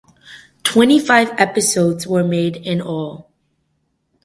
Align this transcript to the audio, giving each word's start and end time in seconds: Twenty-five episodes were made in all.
Twenty-five 0.63 1.29
episodes 1.37 2.07
were 2.07 2.23
made 2.23 2.55
in 2.57 2.81
all. 2.81 3.31